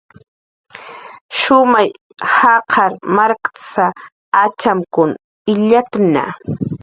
"Shumay 1.39 1.89
jaqar 2.37 2.91
markst"" 3.15 3.77
atxamkun 4.43 5.11
illt'atna" 5.51 6.25